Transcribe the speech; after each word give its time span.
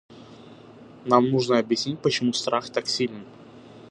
Нам 1.05 1.29
нужно 1.29 1.59
объяснить, 1.59 1.99
почему 1.99 2.33
страх 2.33 2.71
так 2.71 2.87
силен. 2.87 3.23